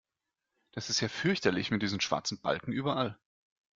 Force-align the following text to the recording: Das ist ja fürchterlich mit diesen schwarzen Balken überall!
Das 0.71 0.89
ist 0.89 0.99
ja 1.01 1.07
fürchterlich 1.09 1.69
mit 1.69 1.83
diesen 1.83 2.01
schwarzen 2.01 2.41
Balken 2.41 2.71
überall! 2.73 3.19